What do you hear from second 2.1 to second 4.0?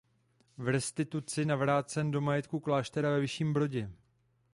do majetku kláštera ve Vyšším Brodě.